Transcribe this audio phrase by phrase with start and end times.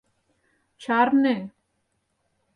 [0.83, 1.35] Чарне.